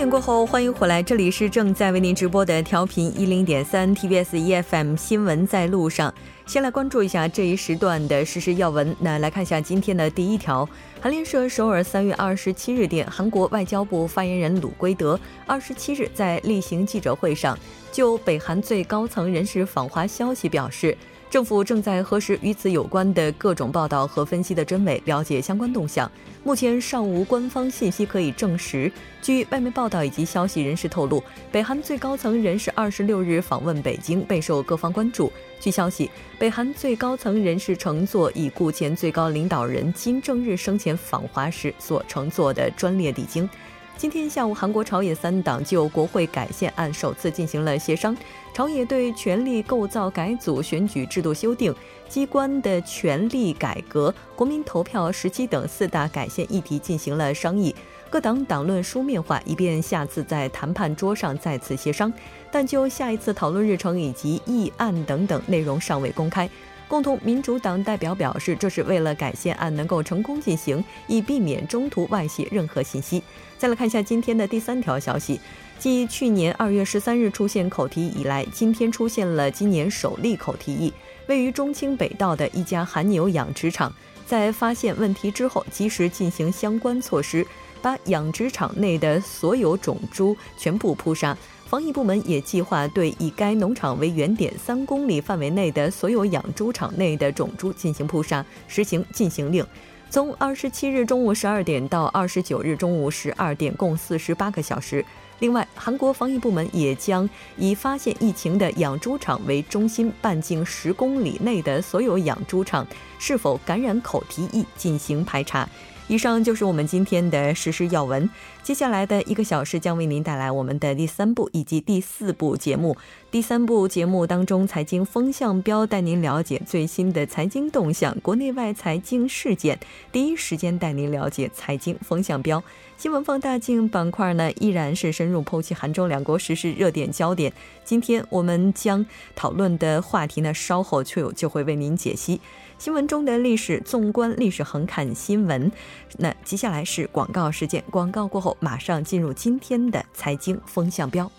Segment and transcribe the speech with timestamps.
[0.00, 6.10] 点过后，欢迎回来，这里是正在为您直播的调频一零点三 TBS EFM 新闻在路上。
[6.46, 8.96] 先来关注一下这一时段的实时要闻。
[8.98, 10.66] 那来看一下今天的第一条。
[11.02, 17.58] 韩联社首尔三月二十七日电，韩国外交部发言人鲁圭德二十七日在例行记者会上
[17.92, 20.96] 就北韩最高层人士访华消息表示。
[21.30, 26.10] 政府正在核实与此有关的各种报道和分析的真伪，了解相关动向。
[26.42, 28.90] 目前尚无官方信息可以证实。
[29.22, 35.32] 据外媒报道以及消息人士透露，北韩最高层人士二十六日访问北京，备受各方关注。
[35.60, 43.48] 据消息，北韩最高层人士乘坐已故前最高领导人金正日生前访华时所乘坐的专列抵京。
[43.96, 48.16] 今天下午，韩国朝野三党就国会改宪案首次进行了协商。
[48.52, 51.74] 朝野对权力构造改组、选举制度修订、
[52.08, 57.74] 机关的权力改革、国民投票时期等四大改宪议题进行了商议。
[58.10, 62.12] 各党党论书面化，以便下次在谈判桌上再次协商。
[62.50, 66.50] 但就下一次讨论日程以及议案等等内容尚未公开。
[66.88, 73.22] 共同民主党代表表示，这是为了改宪案能够成功进行，以避免中途外泄任何信息。
[73.56, 75.38] 再来看一下今天的第三条消息，
[75.80, 80.92] 继去年二月十三日出现口蹄以来，今天出现了今年首例口蹄疫。
[81.26, 83.90] 位于中清北道的一家韩牛养殖场，
[84.26, 87.46] 在发现问题之后，及时进行相关措施，
[87.80, 91.34] 把养殖场内的所有种猪全部扑杀。
[91.64, 99.66] 防疫部门也计划对以该农场为原点三公里范围内的所有养猪场内的种猪进行扑杀，实行禁行令。
[100.10, 105.02] 从二十七日中午十二点到二十九日中午十二点，共四十八个小时。
[105.40, 112.86] 另外，韩国防疫部门也将以发现疫情的养猪场为中心，半径十公里内的所有养猪场
[113.18, 115.68] 是否感染口蹄疫进行排查。
[116.10, 118.28] 以上就是我们今天的实时要闻。
[118.64, 122.96] 接下来的一个小时将为您带来我们的第三部以及第四部节目。
[123.30, 129.78] 第三部节目当中，财经风向标带您了解最新的财经动向、国内外财经事件，
[130.10, 132.60] 第一时间带您了解财经风向标。
[132.96, 137.52] 新闻放大镜板块呢，依然是深入剖析韩中两国时事热点焦点。
[137.84, 139.06] 今天我们将
[139.36, 142.40] 讨论的话题呢，稍后就有就会为您解析。
[142.80, 145.70] 新闻中的历史，纵观历史，横看新闻。
[146.16, 151.30] 那接下来是广告时间，广告过后马上进入今天的财经风向标。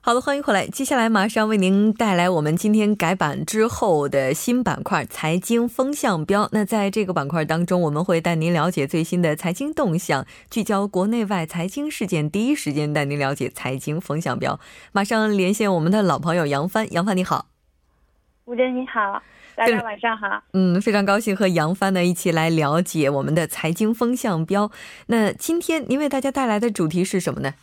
[0.00, 0.66] 好的，欢迎回来。
[0.66, 6.48] 接下来马上为您带来我们今天改版之后的新板块——财经风向标。
[6.52, 14.58] 那在这个板块当中，我们会带您了解最新的财经动向，聚焦国内外财经事件，第一时间带您了解财经风向标。
[14.92, 17.55] 马上连线我们的老朋友杨帆，杨帆你好。
[18.46, 19.20] 吴真你好，
[19.56, 20.40] 大家晚上好。
[20.52, 24.70] 嗯，非常高兴和杨帆呢一起来了解我们的财经风向标。
[25.08, 27.54] 那今天您为大家带来的主题是什么呢？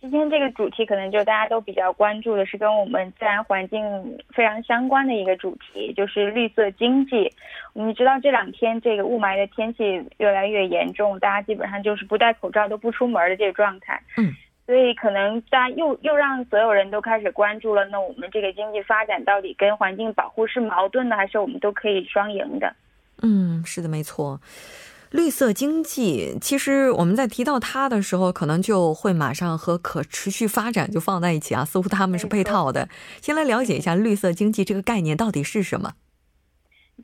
[0.00, 3.82] 今天这个主题可能就大家都比较关注的是跟我们自然环境
[4.32, 7.28] 非常相关的一个主题，就是绿色经济。
[7.72, 14.00] 我们知道这两天这个雾霾的天气越来越严重，大家基本上就是不戴口罩都不出门的这个状态。
[14.16, 14.32] 嗯。
[14.66, 17.84] 所以可能大家又又让所有人都开始关注了。
[17.86, 22.74] 那我们这个经济发展到底跟环境保护是矛盾的，还是我们都可以双赢的？
[23.22, 24.40] 嗯，是的，没错。
[25.12, 32.88] 绿色经济其实我们在提到它的时候，可能就会马上和可持续发展就放在一起啊，似乎它们是配套的。
[33.22, 35.92] 先来了解一下绿色经济这个概念到底是什么。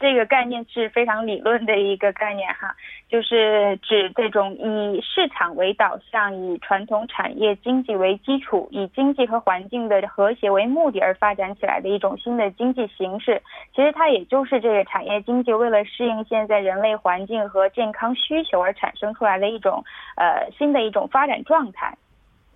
[0.01, 2.75] 这个概念是非常理论的一个概念哈，
[3.11, 13.43] 就是指这种以市场为导向、以传统产业经济为基础、以经济和环境的和谐为目的而发展起来的一种新的经济形式。
[13.77, 19.85] 其实它也就是这个产业经济为了适应现在人类环境和健康需求而产生出来的一种
[20.17, 21.95] 呃新的一种发展状态。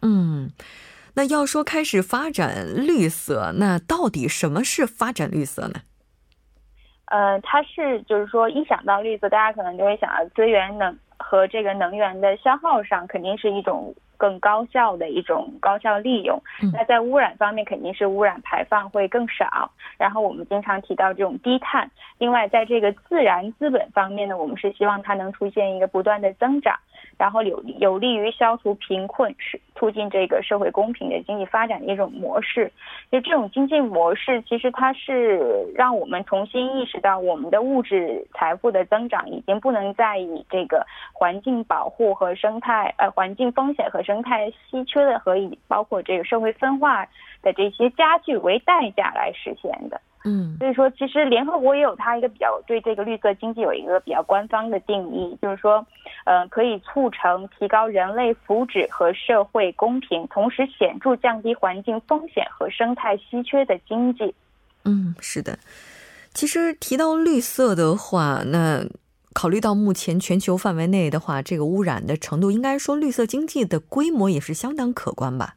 [0.00, 0.50] 嗯，
[1.14, 5.80] 那要说开始发展绿色，那到底什么是发展绿色呢？
[7.06, 16.40] 呃，它是就是说，一想到绿色，大家可能就会想到资源能和这个能源的消耗上，肯定是一种更高效的一种高效利用。
[16.72, 19.70] 那在污染方面，肯定是污染排放会更少。
[19.98, 21.90] 然后我们经常提到这种低碳。
[22.18, 26.76] 另外，在这个自然资本方面呢，我们是希望它能出现一个不断的增长。
[27.18, 32.70] 然后有有利于消除贫困，是促进这个社会公平的经济发展的一种模式。
[33.10, 35.40] 就这种经济模式，其实它是
[35.74, 47.06] 让我们重新意识到，我们的物质财富的增长已经不能再以这个环境保护和生态呃环境风险和生态稀缺的和以包括这个社会分化
[47.42, 50.00] 的这些加剧为代价来实现的。
[50.28, 55.86] 嗯，所以说，其实联合国也有它一个比较对这个绿色经济有一个比较官方的定义，就是说，
[56.24, 64.34] 呃，可以促成提高人类福祉和社会公平，同时显著降低环境风险和生态稀缺的经济。
[64.84, 65.56] 嗯，是的。
[66.34, 68.84] 其实提到绿色的话，那
[69.32, 75.54] 考虑到目前全球范围内的话，这个污染的程度，应该说绿色经济的规模也是相当可观吧？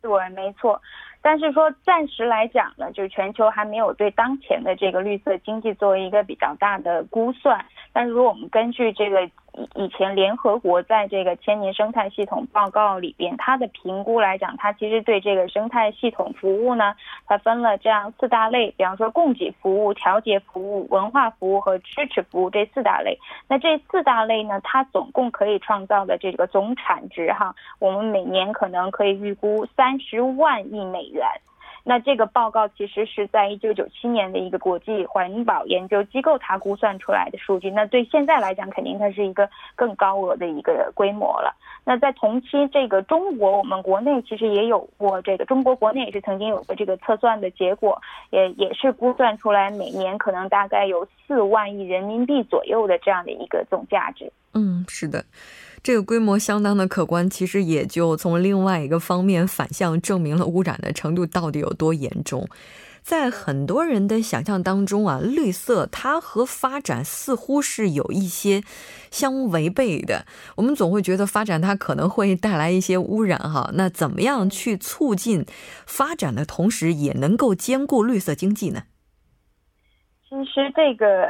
[0.00, 0.80] 对，没错。
[1.30, 7.62] 但是说暂时来讲呢，就是全球还没有对当前的这个绿色经济作为一个比较大的估算。
[7.92, 9.28] 但是如果我们根据这个。
[9.58, 16.94] 以以前联合国在这个千年生态系统报告里边，它的评估来讲，它其实对这个生态系统服务呢，
[17.26, 23.18] 它分了这样四大类，比方说供给服务、调节服务、文化服务和支持服务这四大类。
[23.48, 31.26] 那这四大类呢，它总共可以创造的这个总产值哈，我们每年可能可以预估三十万亿美元。
[31.84, 37.70] 那这个报告其实是在一九九七年的一个国际环保研究机构它估算出来的数据。
[37.70, 41.54] 那对现在来讲，肯定它是一个更高额的一个规模了。
[41.84, 48.00] 那在同期，这个中国我们国内其实也有过这个，中国国内也是曾经有过这个测算的结果，
[48.30, 54.30] 也也是估算出来每年可能大概有四万亿人民币左右的这样的一个总价值。
[54.52, 55.24] 嗯，是的。
[55.82, 62.48] 这个规模相当的可观，其实也就从另外一个方面反向证明了污染的程度到底有多严重。
[63.02, 68.62] 在很多人的想象当中啊，绿色它和发展似乎是有一些
[69.10, 70.26] 相违背的。
[70.56, 73.70] 我们总会觉得发展它可能会带来一些污染哈。
[73.74, 75.46] 那怎么样去促进
[75.86, 78.82] 发展的同时，也能够兼顾绿色经济呢？
[80.28, 81.28] 其实这个。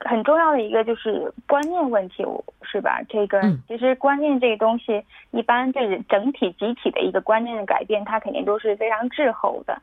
[0.00, 2.24] 很重要的一个就是观念问题，
[2.62, 3.00] 是吧？
[3.08, 9.80] 这个其实观念这个东西，一般就是整体集体的一个观念的改变，它肯定都是非常滞后的。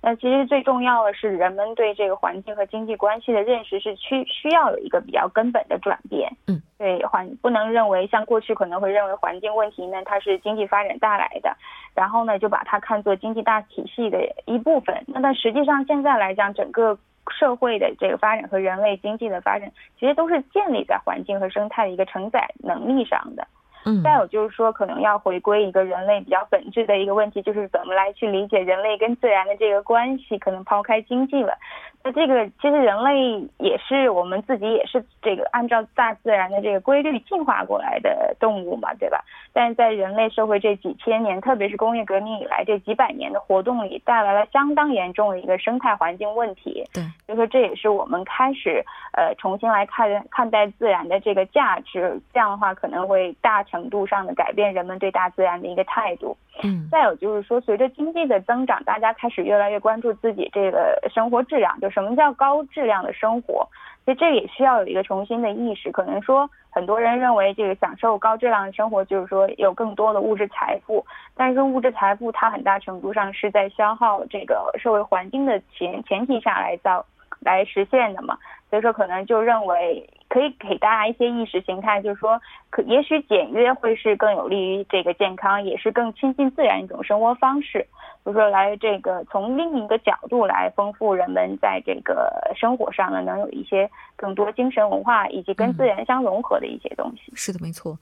[0.00, 6.30] 那其实最重要的是，人们对这个环境和经济关系的认识是需需要有一个比较根本的转变。
[6.46, 11.54] 嗯，对环不能认为像过去可能会认为环境问题呢，它是经济发展带来的，
[11.96, 14.96] 然后呢就把它看作经济大体系的一部分。
[15.08, 16.96] 那但实际上现在来讲，整个
[17.30, 23.46] 社会的这个发展和人类经济的发展，其实都是建立在环境和生态的一个承载能力上的。
[23.84, 30.36] 嗯，再有就是说，可能要回归一个人类比较本质的一个问题，就是怎么来去理解人类跟自然的这个关系。
[30.36, 31.56] 可能抛开经济了。
[32.04, 39.22] 那这个其实人类也是我们自己也是这个按照大自然的这个规律进化过来的动物嘛，对吧？
[39.52, 46.84] 但是在人类社会这几千年，特别是工业革命以来这几百年的活动里，带来了相当严重的一个生态环境问题。
[46.94, 52.20] 对，所以说这也是我们开始呃重新来看看待自然的这个价值。
[52.32, 56.36] 这样的话可能会大程度上的改变人们对大自然的一个态度。
[56.62, 63.66] 嗯，再有就是说，随着经济的增长，大家开始越来越关注自己这个生活质量，就什么叫高质量的生活。
[64.04, 65.92] 所以这也需要有一个重新的意识。
[65.92, 71.04] 可能说很多人认为这个享受高质量的生活就是说有更多的物质财富，
[71.36, 77.04] 但是物质财富它很大程度上是在消耗这个社会环境的前前提下来造
[77.40, 78.36] 来实现的嘛。
[78.70, 80.08] 所以说可能就认为。
[80.38, 82.40] 可以给大家一些意识形态，就是说，
[82.70, 87.84] 可也许简约会是更有利于这个健康，也是更亲近自然一种生活方式。
[88.24, 97.32] 就是说来这个从另一个角度来丰富人们在这个生活上呢，能有一些更多精神文化以及跟自然相融合的一些东西。
[97.34, 97.98] 是的，没错。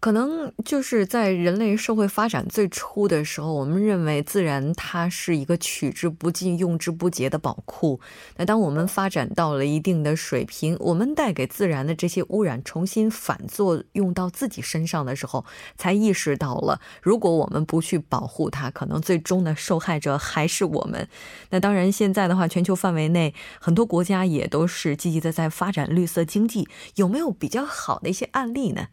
[0.00, 7.98] 可能就是在人类社会发展最初的时候，我们认为自然它是一个取之不尽、用之不竭的宝库。
[8.36, 15.44] 那当我们发展到了一定的水平，我们带给自然的这些污染重新反作用到自己身上的时候，
[15.76, 21.08] 才意识到了，如果我们不去保护它，可能最终的受害者还是我们。
[21.50, 28.86] 那当然，现在的话，全球范围内很多国家也都是积极的在发展绿色经济，有没有比较好的一些案例呢？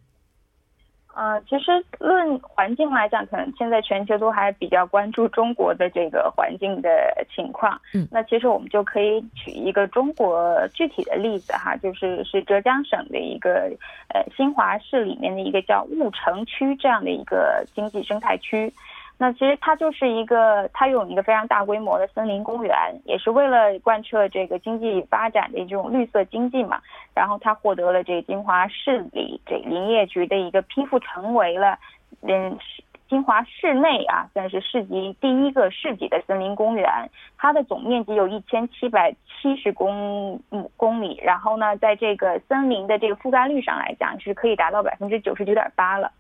[1.15, 6.89] 呃，其实论环境来讲，可能现在全球都还比较关注中国的这个环境的
[7.33, 7.79] 情况。
[7.93, 13.71] 嗯，那其实我们就可以举一个中国具体的例子哈，就是是浙江省的一个
[14.13, 18.71] 呃新华市里面的一个叫婺城区这样的一个经济生态区。
[19.17, 26.81] 那其实它就是一个，它有一个非常大规模的森林公园，也是为了贯彻这个经济发展的这种绿色经济嘛。
[27.13, 31.79] 然后它获得了这个金华市里这林业局的一个批复，成为了
[32.23, 32.57] 嗯
[33.07, 37.09] 金华市内啊算是市级第一个市级的森林公园。
[37.37, 40.41] 它的总面积有一千七百七十公
[40.75, 46.11] 公里，然后呢，在这个森林的这个覆盖率上来讲，是可以达到百分之九十九点八了。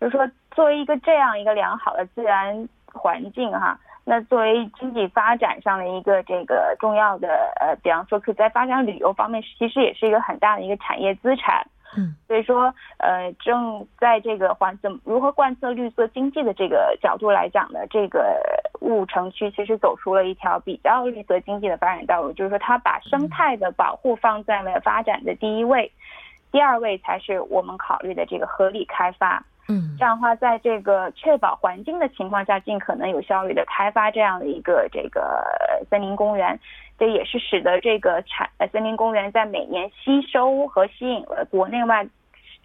[0.00, 7.28] 就是说，作为一个这样一个良好的自然环境哈，那作为经济发展上的一个这个重要的
[7.60, 11.66] 呃，比方说可在发展旅游方面，其实也是一个很大的一个产业资产。
[11.96, 18.36] 嗯，所以说，呃，正在这个环怎么如何贯彻绿色经济的这个角度来讲呢，这个
[18.80, 25.92] 雾城区其实走出了一条比较绿色经济的发展道路，就是说，它把生态的保护放在了发展的第一位，
[26.50, 29.44] 第二位才是我们考虑的这个合理开发。
[29.66, 35.42] 嗯，这样的话，在这个确保环境的情况下，尽可能有效率的开发这样的一个这个
[35.88, 36.58] 森林公园，
[36.98, 42.06] 这也是使得这个产森林公园在每年吸收和吸引了国内外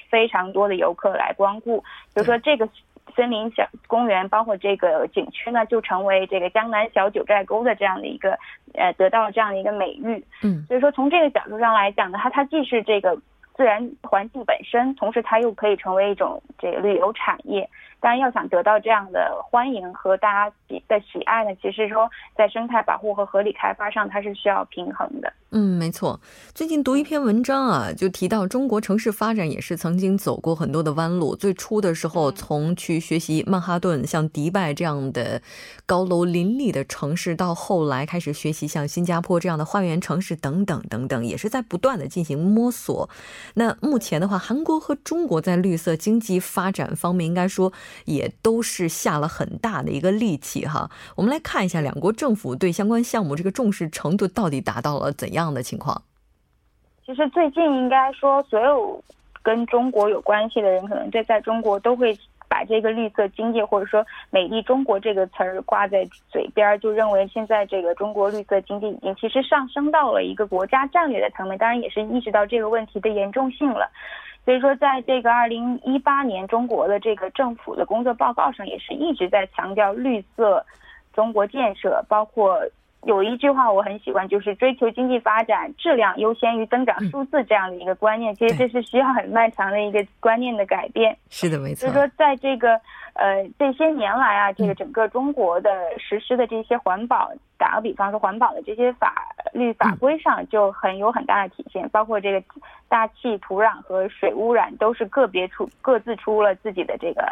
[0.09, 1.81] 非常多的游客来光顾。
[2.13, 2.67] 就说这个
[3.15, 8.37] 森林小公园，包括这个景区呢，就成为这个江南小九寨沟的这样的一个
[8.73, 10.21] 呃，得到了这样的一个美誉。
[10.43, 13.17] 嗯，所以说从这个角度上来讲呢，它它既是这个。
[13.59, 17.69] 自然环境本身，同时它又可以成为一种这个旅游产业。
[18.01, 20.55] 当然，要想得到这样的欢迎和大家
[20.87, 25.31] 的喜爱呢，其实说在生态保护和合理开发上，它是需要平衡的。
[25.51, 26.19] 嗯，没错。
[26.53, 31.35] 最近读一篇文章啊，就提到中国城市发展也是曾经走过很多的弯路。
[31.35, 35.41] 最初的时候，从去学习曼哈顿、像迪拜这样的
[35.87, 43.09] 高楼林立的城市，到后来开始学习像新加坡这样的花园城市等等等等，也是在不断的进行摸索。
[43.55, 47.73] 那目前的话，韩国和中国在绿色经济发展方面，应该说
[48.05, 50.89] 也都是下了很大的一个力气哈。
[51.17, 55.39] 我们来看一下两国政府对相关项目这个重视程度到底达到了怎样。
[55.49, 55.99] 的情况，
[57.03, 59.03] 其实最近应该说，所有
[59.41, 62.15] 跟中国有关系的人，可能对在中国都会
[62.47, 73.89] 把这个绿色经济或者说“美丽中国”这个词儿挂在嘴边，就认为现在这个中国绿色经济已经其实上升到了一个国家战略的层面，当然也是意识到这个问题的严重性了。
[74.49, 80.65] 所以说，在这个二零一八年中国的这个政府的工作报告上，也是一直在强调绿色
[81.13, 82.59] 中国建设，包括。
[83.03, 88.35] 有一句话我很喜欢，就是追求经济发展质量优先于增长数字这样的一个观念。
[88.35, 91.17] 其实这是需要很漫长的一个观念的改变。
[91.29, 91.87] 是的，没错。
[91.87, 92.73] 所以说，在这个
[93.13, 101.87] 呃这些年来啊，这个整个中国的实施的这些环保，打个比方说环保的这些法律法规上，就很有很大的体现。
[101.89, 102.43] 包括这个
[102.89, 107.23] 大气、土壤和水污染，都是个别出各自出了自己的这个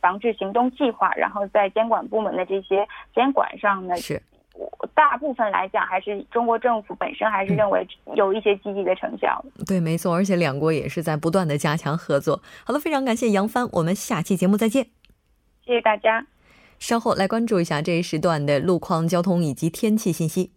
[0.00, 1.12] 防治行动计划。
[1.16, 4.22] 然后在监管部门的这些监管上呢，是。
[4.94, 9.44] 大部分来讲，还是中国政府本身还是认为有一些积极的成效。
[9.66, 12.42] 对，没错，而且两国也是在不断的加强合作。
[12.64, 14.86] 好了，非常感谢杨帆，我们下期节目再见。
[15.64, 16.26] 谢谢大家。
[16.78, 20.52] 稍后来关注一下这一时段的路况、交通以及天气信息。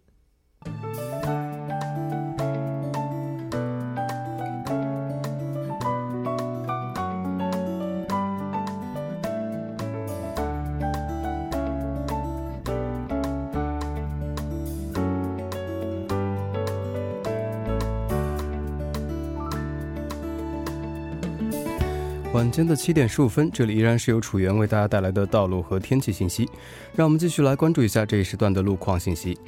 [22.40, 26.48] 晚间的七点十五分，这里依然是由楚源为大家带来的道路和天气信息。
[26.96, 29.38] 让我们继续来关注一下这一时段的路况信息。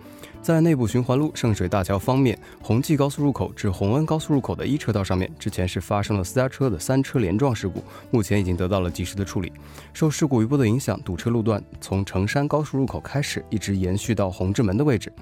[0.42, 7.80] 在内部循环路圣水大桥方面，红济高速入口至红恩高速入口的一车道上面，之前是发生了私家车的三车连撞事故，
[8.10, 9.52] 目前已经得到了及时的处理。
[9.92, 15.12] 受事故余波的影响，堵车路段从成山高速入口开始，一直延续到红志门的位置。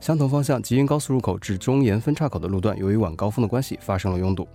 [0.00, 4.48] 相同方向吉云高速入口至中岩分岔口的路段，由于晚高峰的关系，发生了拥堵。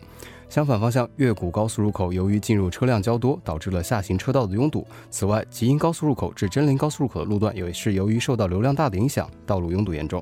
[0.50, 4.86] 相反方向，越谷高速入口由于进入车辆较多，导致了下行车道的拥堵。
[5.10, 10.15] 此外，吉阴高速入口至真灵高速入口的路段也是由于受到流量大的影响，道路拥堵严重。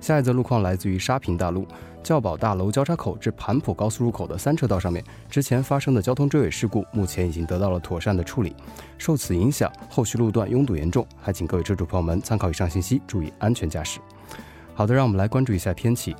[0.00, 1.66] 下一则路况来自于沙坪大路
[2.02, 8.54] 教宝大楼交叉口至盘浦高速入口的三车道上面，之前发生的交通追尾事故，目前已经得到了妥善的处理。
[8.98, 13.98] 受此影响，后续路段拥堵严重，还请各位车主朋友们参考以上信息，注意安全驾驶。
[14.74, 16.14] 好的，让我们来关注一下天气。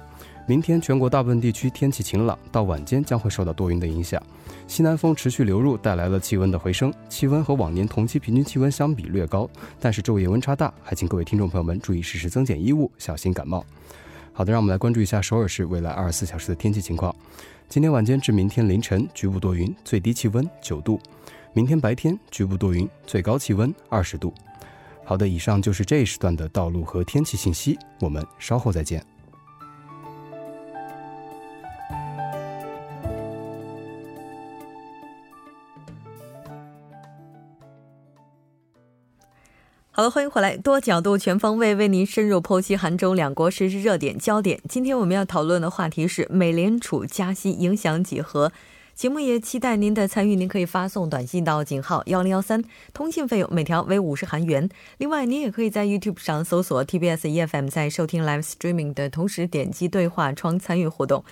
[0.47, 4.23] 明天全国大部分地区天气晴朗，到晚间将会受到多云的影响。
[4.67, 9.49] 西南风持续流入，带来了气温的回升，气温和往年同期平均气温相比略高，
[9.81, 13.65] 但是昼夜温差大，还请各位听众朋友们注意适时增减衣物，小心感冒。
[14.35, 17.15] 好的，让我们来关注一下首尔市未来二十四小时的天气情况。
[17.67, 20.99] 今天晚间至明天凌晨局部多云，最低气温九度；
[21.55, 24.35] 明天白天局部多云，最高气温二十度。
[25.05, 29.14] 好的，以上就是这一时段的道路和天气信息，我们稍后再见。
[39.97, 44.61] 好了，欢迎回来，多角度、全方位为您深入剖析韩中两国实时热点焦点。
[44.69, 48.51] 今天我们要讨论的话题是美联储加息影响几何？
[48.97, 54.69] 节目也期待您的参与，您可以发送短信到井号幺零幺三，通信费用每条为五十韩元。
[54.99, 61.25] 另外，您也可以在 YouTube 上搜索 TBS EFM，在收听 Live Streaming 的同时点击对话窗参与互动。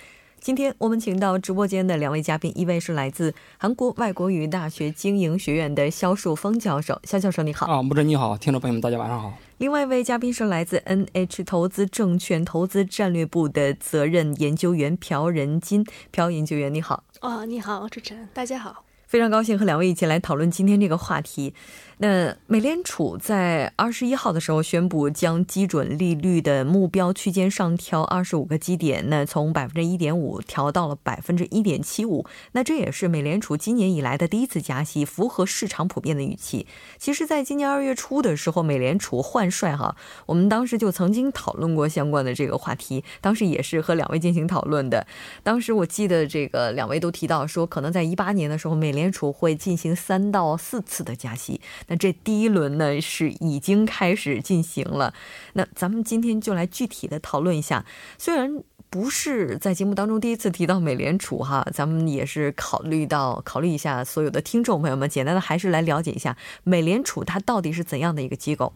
[0.43, 7.65] 今天我们请到直播间的两位嘉宾，一位是来自韩国外国语大学经营学院的肖树峰教授，肖教授你好。
[7.67, 9.31] 啊，穆真你好，听众朋友们大家晚上好。
[9.59, 17.05] 另外一位嘉宾是来自 NH 投资证券投资战略部的责任研究员朴仁金，朴研究员你好。
[17.21, 18.83] 哦，你好，主持人，大家好。
[19.07, 21.53] 非常高兴和两位一起来讨论今天这个话题。
[21.97, 32.25] 那美联储在二十一号的时候宣布，将基准利率的目标区间上调二十五个基点，那从百分之一点五调到了百分之一点七五。
[32.53, 36.65] 那这也是美联储今年以来的第一次加息，符合市场普遍的预期。
[36.97, 39.95] 其实，在今年二月初的时候，美联储换帅哈，
[40.25, 45.05] 我们当时就曾经讨论过相关的这个话题，当时也是和两位进行讨论的。
[45.43, 51.61] 当时我记得这个两位都提到说，可能在一八年的时候，美联储会进行三到四次的加息。
[51.87, 55.13] 那这第一轮呢是已经开始进行了，
[55.53, 57.85] 那咱们今天就来具体的讨论一下。
[58.17, 68.73] 虽然不是在节目当中第一次提到美联储哈，咱们也是考虑到考虑一下所有的听众朋友们，简单的还是来了解一下美联储它到底是怎样的一个机构。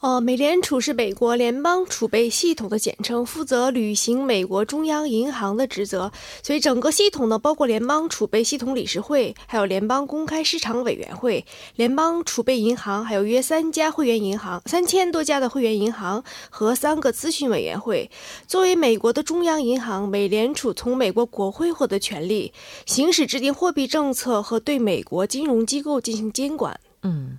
[0.00, 6.10] 哦，美联储是美国联邦储备系统的简称，负责履行美国中央银行的职责。
[6.42, 11.44] 所以整个系统呢，包括联邦储备系统理事会，还有联邦公开市场委员会、
[11.76, 18.10] 联邦储备银行，还有约三家会员银行、三千多家的会员银行和三个咨询委员会。
[18.46, 22.54] 作为美国的中央银行，美联储从美国国会获得权利，
[22.86, 26.80] 行使制定货币政策和对美国金融机构进行监管。
[27.02, 27.38] 嗯。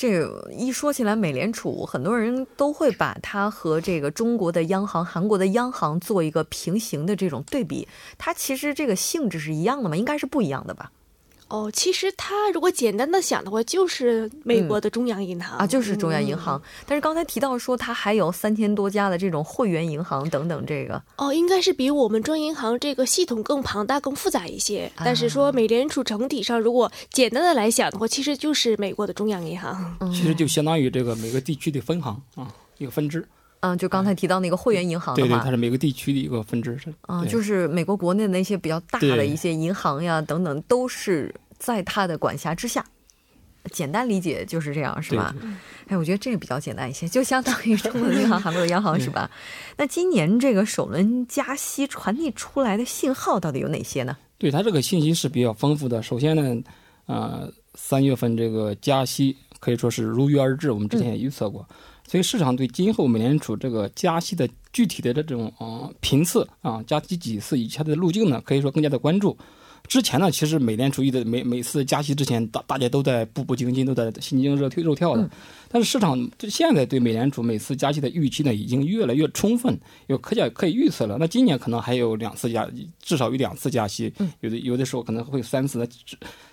[0.00, 7.86] 这一说起来，美联储很多人都会把它和这个中国的央行、韩国的央行做一个平行的这种对比。
[8.16, 9.94] 它其实这个性质是一样的吗？
[9.94, 10.90] 应该是不一样的吧。
[11.50, 16.62] 哦，其实它如果简单的想的话，就是美国的中央银行啊，就是中央银行。
[16.86, 24.90] 但是刚才提到说，它还有三千多家的这种会员银行等等，这个哦，应该是比我们中央银行这个系统更庞大、更复杂一些。
[24.96, 29.96] 但是说美联储整体上，如果简单的来想的话，其实就是美国的中央银行。
[30.12, 32.46] 其实就相当于这个每个地区的分行啊，
[32.78, 33.26] 一个分支。
[33.60, 36.78] 嗯，就刚才提到那个会员银行，对对，它是每个地区的一个分支。
[37.02, 42.84] 啊，就是美国国内的那些比较大的一些银行呀等等，都是在它的管辖之下。
[43.70, 45.34] 简单理解就是这样，是吧？
[45.88, 49.30] 哎，我觉得这个比较简单一些，就相当于中国的银行、 韩国的央行，是吧？
[49.76, 54.16] 那今年这个首轮加息传递出来的信号到底有哪些呢？
[54.38, 56.02] 对它这个信息是比较丰富的。
[56.02, 56.62] 首先呢，
[57.04, 61.68] 呃，三月份这个加息可以说是如约而至，我们之前也预测过。
[62.10, 69.38] 所以市场对今后美联储这个加息的具体的这种啊频次啊加息几次以及它的路径呢，可以说更加的关注。
[69.86, 75.30] 之前呢，其实美联储一的每每次加息之前，大大家都在步步惊心，都在心惊肉跳肉跳的。
[75.68, 81.16] 但是市场就现在对美联储每次加息的预期呢，已经越来越充分，有可加可以预测了。
[81.20, 82.68] 那今年可能还有两次加，
[83.00, 85.78] 至少有两次加息，有的有的时候可能会三次。
[85.78, 85.86] 那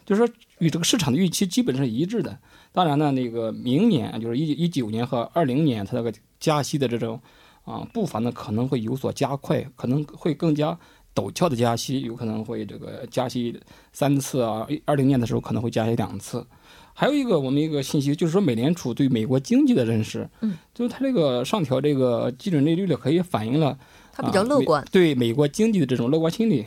[0.06, 2.38] 就是说与这个市场的预期基本上是一致的。
[2.72, 7.20] 当然呢，那个明年就是一一九年和二零年，它那个加息的这种
[7.64, 10.78] 啊步伐呢可能会有所加快，可能会更加
[11.16, 13.60] 陡峭的加息，有可能会这个加息
[13.92, 14.68] 三次啊。
[14.86, 16.46] 二零年的时候可能会加息两次。
[16.94, 23.78] 还有一个我们一个信息就是说，美联储对美国经济的认识，嗯，就是它这个上调这个基准利率呢，可以反映了
[24.12, 26.66] 它比较乐观，对美国经济的这种乐观心理。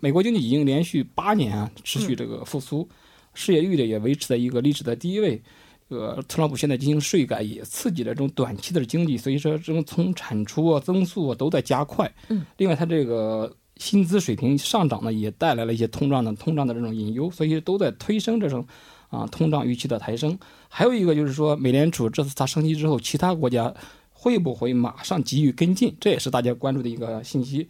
[0.00, 2.88] 美国经济已经连续八年啊持续这个复苏。
[3.36, 5.40] 失业率呢也维持在一个历史的低位，
[5.88, 12.12] 这个特朗普现在进行税改也刺激了这种短期的经济，所以说这种从产出啊增速啊都在加快。
[12.28, 18.66] 嗯，另外它这个薪资水平上涨呢也带来了一些通胀的通胀的这种隐忧，所以都在推升这种
[19.10, 20.36] 啊通胀预期的抬升。
[20.68, 23.72] 还有一个就是说美联储这次它升息之后，其他国家
[24.10, 25.94] 会不会马上给予跟进？
[26.00, 27.68] 这也是大家关注的一个信息。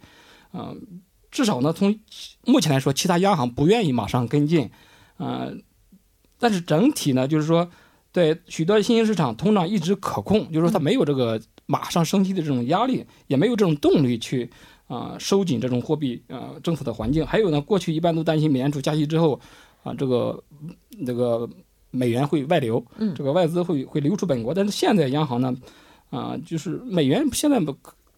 [0.53, 1.99] 嗯，至少呢从
[2.45, 4.71] 目前来说，其他央行不愿意马上跟进。
[5.19, 5.63] 嗯，
[6.39, 7.69] 但是整体呢，就是说，
[8.11, 14.49] 对许多新兴市场通胀一直可控，就是说它没有这个马上升息的这种压力，也没有这种动力去
[14.87, 17.25] 啊收紧这种货币呃政策的环境。
[17.25, 19.39] 还有呢，过去一般都担心美联储加息之后
[19.83, 20.43] 啊，这个
[21.05, 21.49] 这个
[21.91, 22.83] 美元会外流，
[23.15, 24.53] 这个外资会会流出本国。
[24.53, 25.55] 但是现在央行呢，
[26.09, 27.75] 啊，就是美元现在不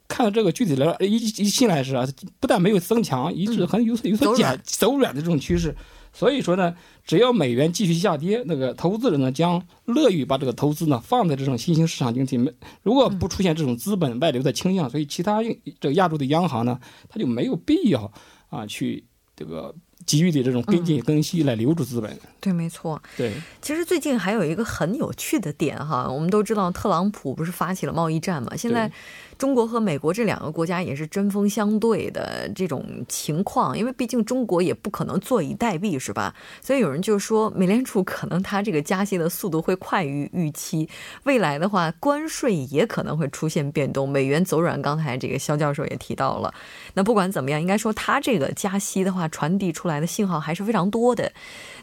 [0.07, 2.05] 看到这个具体来一一进来是啊，
[2.39, 5.75] 不但没有增强，一直很有所有所减走软的这种趋势。
[6.11, 12.37] 所以说呢，只要美元继续下跌，那个投资人呢将乐于把这个投资呢放在这种新兴市场经济。
[12.37, 12.51] 没
[12.83, 18.11] 如果不出现这种资本外流的倾向，所以其他这个亚洲的央行呢，它就没有必要
[18.49, 19.73] 啊去这个
[20.09, 22.17] 急于的这种跟进更新来留住资本。
[22.39, 22.99] 对，没错。
[23.15, 28.91] 对，其实最近还有一个很有趣的点哈，我们都知道特朗普不是发起了贸易战嘛，现在。
[29.39, 36.35] 中国和美国这两个国家也是针锋相对的这种情况，因为毕竟中国也不可能坐以待毙，是吧？
[36.61, 40.89] 所以有人就说，美联储可能它这个加息的速度会快于预期，
[41.23, 44.81] 未来的话，关税也可能会出现变动，美元走软。
[44.81, 46.53] 刚才这个肖教授也提到了。
[46.95, 51.31] 那不管怎么样，应该说它这个加息的话，传递出来的信号还是非常多的。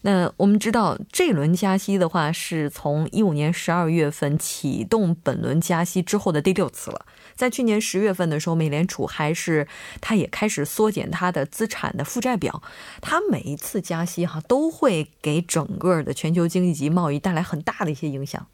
[0.02, 7.07] 那我们知道，这轮加息的话，是从一五年十二月份启动本轮加息之后的第六次了。
[7.35, 9.66] 在去年十月份的时候，美联储还是
[10.00, 12.62] 它也开始缩减它的资产的负债表。
[13.00, 18.46] 它每一次加息哈，都会给整个的全球经济及贸易带来很大的一些影响。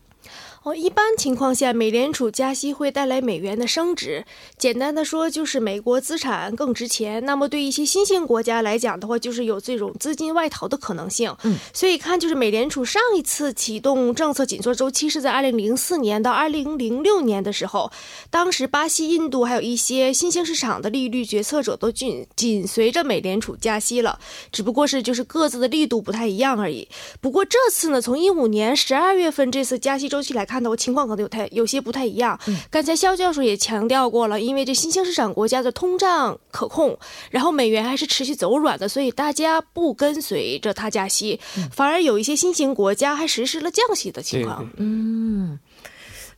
[0.64, 4.25] 哦，一般情况下，美联储加息会带来美元的升值。
[4.57, 7.25] 简单的说，就是美国资产更值钱。
[7.27, 11.35] 那么，对一些新兴国家来讲的话，就是有这种资金外逃的可能性。
[11.42, 17.90] 嗯，所以看，就是美联储上一次启动政策紧缩周期是在二零零四年到二零零六年的时候，
[18.31, 24.20] 当时巴西、印度还有一些新兴市场的利率决策者都紧紧随着美联储加息了，
[24.53, 26.87] 只不过是就是各自的力度不太一样而已。
[27.20, 30.52] 不过这次呢，从一五年十二月份这次加息周期来看。
[30.53, 32.38] 看到情况可能有太有些不太一样。
[32.71, 36.99] 刚才肖教授也强调过了，因为这新兴市场国家的通胀可控，
[37.31, 41.41] 然后美元还是持续走软的，所以大家不跟随着它加息，
[41.73, 44.71] 反而有一些新兴国家还实施了降息的情况。
[44.77, 45.59] 嗯，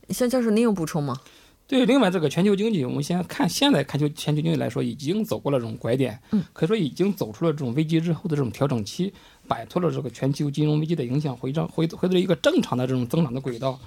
[0.09, 1.17] 肖教授，您有补充吗？
[1.67, 9.11] 对，另外这个全球经济，我们先看现在看球全球经济来说，已经走过了这种拐点，嗯，可以说已经走出了这种危机之后的这种调整期，
[9.47, 13.79] 摆脱了这个全球金融危机的影响，回正回回到了一个正常的这种增长的轨道。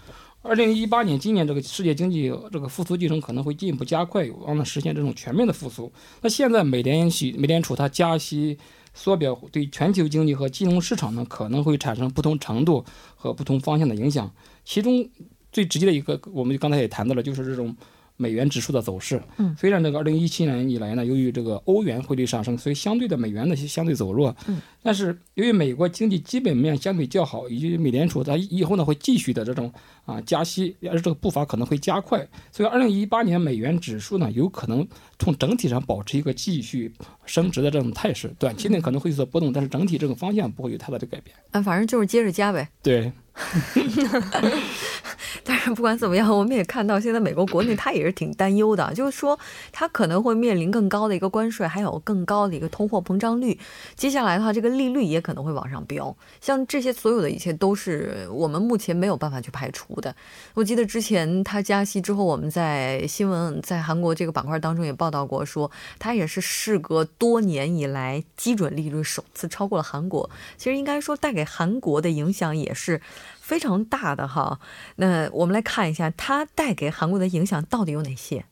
[0.43, 5.93] 二零一八年，今年这个世界经济这个复苏进程可能会进一步加快，有望呢实现这种全面的复苏。
[6.23, 8.57] 那现在美联储美联储它加息
[8.95, 12.85] 缩表，对全球经济和金融市场呢可能会产生不同程度
[13.17, 14.31] 和不同方向的影响。
[14.65, 15.09] 其中
[15.51, 17.77] 最直接的一个，我们刚才也谈到了，就是这种。
[18.21, 29.73] 美元指数的走势，嗯，虽然这个二零一七年以来呢，由于这个欧元汇率上升，所以相对的美元呢相对走弱，嗯，但是由于美国经济基本面相对较好，以及美联储它以后呢会继续的这种
[30.05, 34.85] 啊加息，而这个步伐可能会加快，所以二零一八年美元指数呢有可能
[35.21, 36.93] 从整体上保持一个继续
[37.25, 41.37] 升值的这种态势，短期内可能会有所波动，但是整体这个方向不会有太大的改变。
[41.53, 42.69] 嗯，反正就是接着加呗。
[42.83, 43.13] 对。
[45.45, 49.39] 但是不管怎么样，我们也看到现在美国国内它也是挺担忧的，就是说
[49.73, 53.59] 它可能会面临更高的一个关税，还有更高的一个通货膨胀率。
[53.95, 56.15] 接下来的话，这个利率也可能会往上飙。
[56.41, 60.15] 像这些所有的一切，都是我们目前没有办法去排除的。
[60.55, 70.29] 我记得之前它加息之后，我们在新闻在韩国这个板块当中也报道过，说它也是事隔多年以来基准利率首次超过了韩国。
[70.57, 73.01] 其实应该说带给韩国的影响也是。
[73.49, 74.61] 非常大的哈，
[74.97, 78.45] 那我们来看一下它带给韩国的影响到底有哪些。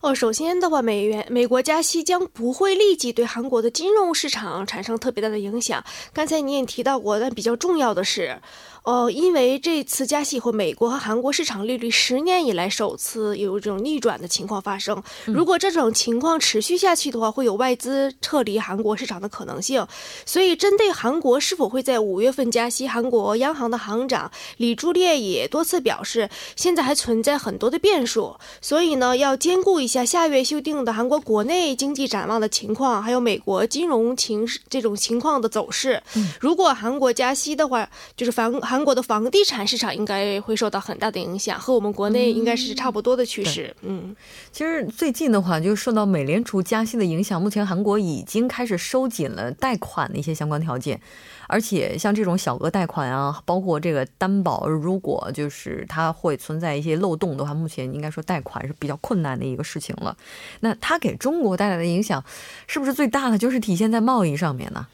[0.00, 5.84] 哦，首先的话，美元美国加息将不会立即对韩国的金融市场产生特别大的影响。
[6.14, 8.40] 刚才你也提到过，但比较重要的是。
[8.88, 15.02] 哦，因为这次加息以后，美国和韩国市场利率十年以来首次有这种逆转的情况发生。
[15.26, 19.86] 如果这种情况持续下去的话，会有外资撤离韩国市场的可能性。
[20.24, 28.34] 所以，针对韩国是否会在五月份加息，韩国央行的行长李柱烈也多次表示，现在还存在很多的变数。
[28.62, 36.02] 所以呢，要兼顾一下下月修订的韩国国内经济展望的情况，还有美国金融情这种情况的走势。
[36.40, 38.77] 如果韩国加息的话，就是反韩。
[38.78, 43.74] 韩国的房地产市场应该会受到很大的影响，和我们国内应该是差不多的趋势。
[43.82, 44.14] 嗯，
[44.52, 51.00] 其实最近的话，就受到美联储加息的影响，目前韩国已经开始收紧了贷款的一些相关条件，
[51.48, 60.16] 而且像这种小额贷款啊，包括这个担保，如果就是它会存在一些漏洞的话，目前应该说贷款是比较困难的一个事情了。
[60.60, 62.24] 那它给中国带来的影响，
[62.68, 64.86] 是不是最大的就是体现在贸易上面呢？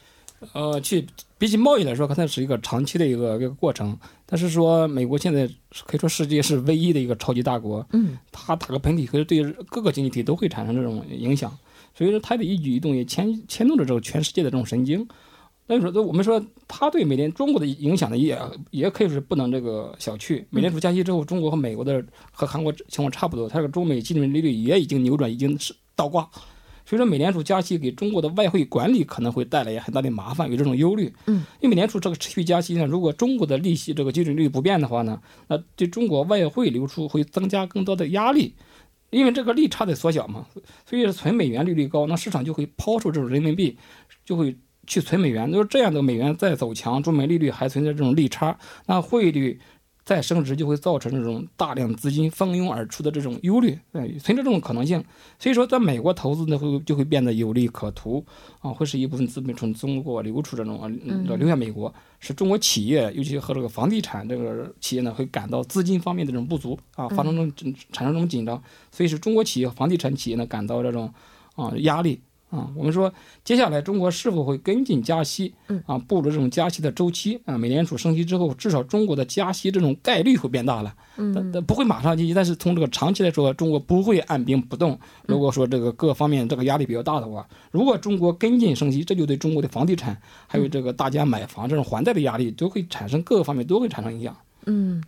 [0.53, 1.05] 呃，去
[1.37, 3.97] 比起贸易来说，可能是一个长期的一个一个过程。
[4.25, 5.47] 但是说，美国现在
[5.85, 11.55] 可以说世界是唯一的一个超级大国，嗯，它打个喷嚏，可是对各个经济体都会产生这种影响。
[11.93, 15.07] 所以说，它的一举一动也牵牵动着这个全世界的这种神经。
[15.67, 20.43] 所以说，我们说它对美联中国的影响呢，也也可以是不能这个小觑。
[20.51, 26.29] 美联储加息之后，中国和美国的和韩国情况差不多，它这个中美基准利率也已经扭转，已经是倒挂。
[26.85, 31.11] 所以说，美联储加息给中国的外汇管理可能会带来很大的麻烦，有这种忧虑。
[31.25, 38.53] 嗯，因为美联储这个持续加息呢，如果中国的利息这个基准利率不变的话呢，那对中国外汇流出会增加更多的压力，
[39.09, 40.45] 因为这个利差在缩小嘛，
[40.85, 43.77] 所以存美元利率高，那市场就会抛售这种人民币，
[44.23, 49.59] 就会去存美元，就是这样的美元再走强，中美利率还存在这种利差，那汇率。
[50.05, 55.03] 再升值就会造成这种大量资金蜂拥而出的这种忧虑，对，存在这种可能性。
[55.39, 58.23] 所以说，在美国投资呢，会就会变得有利可图
[58.59, 60.87] 啊，会使一部分资本从中国流出这种啊，
[61.37, 71.11] 流向美国，使中国企业，尤其和这个房地产这个企业呢，会感到资金方面的这种不足啊，发生这种产生这种紧张，所以是中国企业、房地产企业呢，感到这种
[71.55, 72.21] 啊压力。
[72.49, 73.11] 啊，我们说
[73.43, 75.53] 接下来中国是否会跟进加息？
[75.67, 80.93] 嗯，啊，步入这种加息的周期啊，美联储升息之后，至少中国的加息这种概率会变大了。
[81.17, 84.97] 嗯，但不会马上进行，但是从这个长期来说，中国不会按兵不动。
[85.25, 90.15] 如果说这个各方面这个压力比较大的话，如果中国跟进升息，这就对中国的房地产
[90.47, 94.35] 还有这个大家买房这种还贷的压力都会产生各个方面都会产生影响。
[94.67, 95.03] 嗯，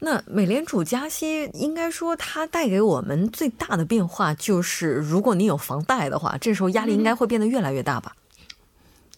[0.00, 8.16] 那美联储加息，应该说它带给我们最大的变化就是，如果你有房贷的话，这时候压力应该会变得越来越大吧？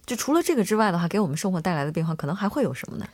[0.05, 3.07] 就除了这个之外的话，给我们生活带来的变化，可能还会有什么呢？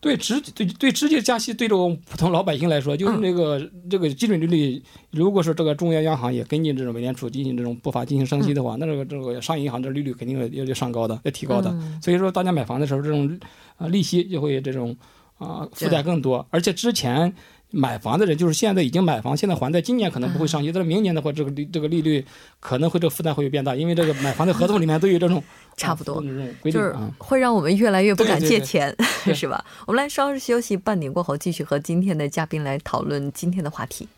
[0.00, 11.74] 对直对对直接加息，对这种普通老百姓来说，就是那个这个基准利率，如果说这个中央央行也跟进这种美联储进行这种步伐进行升息的话，那这个这个商业银行这利率肯定要要上高的，要提高的。
[12.02, 13.40] 所以说，大家买房的时候，这种
[13.78, 14.94] 啊利息就会这种。
[15.38, 17.34] 啊，负债更多，而且之前
[17.70, 22.24] 买房的人就是现在已经买房，现在还贷，今年可能不会上去，但是明年的话，这个利这个利率
[22.60, 25.42] 可能会这个负担会变大，因为这个买房的合同里面都有这种
[25.76, 26.22] 差不多。
[26.62, 28.94] 就是会让我们越来越不敢借钱，
[29.34, 29.64] 是吧？
[29.86, 34.08] 我们来稍事休息，半点过后继续和今天的嘉宾来讨论今天的话题。